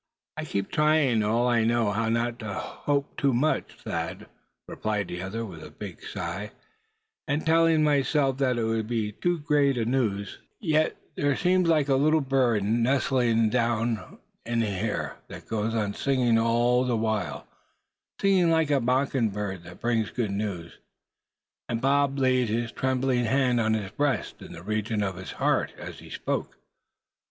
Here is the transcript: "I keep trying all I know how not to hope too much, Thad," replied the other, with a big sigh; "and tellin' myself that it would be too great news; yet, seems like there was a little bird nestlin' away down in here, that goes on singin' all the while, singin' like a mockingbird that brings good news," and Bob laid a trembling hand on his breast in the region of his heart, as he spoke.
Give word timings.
"I 0.35 0.45
keep 0.45 0.71
trying 0.71 1.21
all 1.21 1.47
I 1.47 1.63
know 1.63 1.91
how 1.91 2.09
not 2.09 2.39
to 2.39 2.55
hope 2.55 3.15
too 3.17 3.35
much, 3.35 3.73
Thad," 3.83 4.25
replied 4.67 5.09
the 5.09 5.21
other, 5.21 5.45
with 5.45 5.63
a 5.63 5.69
big 5.69 6.01
sigh; 6.03 6.53
"and 7.27 7.45
tellin' 7.45 7.83
myself 7.83 8.39
that 8.39 8.57
it 8.57 8.63
would 8.63 8.87
be 8.87 9.11
too 9.11 9.37
great 9.37 9.75
news; 9.87 10.39
yet, 10.59 10.97
seems 11.35 11.67
like 11.69 11.85
there 11.85 11.97
was 11.97 12.01
a 12.01 12.03
little 12.03 12.19
bird 12.21 12.63
nestlin' 12.63 13.27
away 13.41 13.49
down 13.51 14.17
in 14.43 14.61
here, 14.63 15.17
that 15.27 15.45
goes 15.47 15.75
on 15.75 15.93
singin' 15.93 16.39
all 16.39 16.83
the 16.83 16.97
while, 16.97 17.45
singin' 18.19 18.49
like 18.49 18.71
a 18.71 18.81
mockingbird 18.81 19.63
that 19.65 19.81
brings 19.81 20.09
good 20.09 20.31
news," 20.31 20.79
and 21.69 21.79
Bob 21.79 22.17
laid 22.17 22.49
a 22.49 22.67
trembling 22.69 23.25
hand 23.25 23.59
on 23.61 23.75
his 23.75 23.91
breast 23.91 24.41
in 24.41 24.51
the 24.53 24.63
region 24.63 25.03
of 25.03 25.17
his 25.17 25.33
heart, 25.33 25.71
as 25.77 25.99
he 25.99 26.09
spoke. 26.09 26.57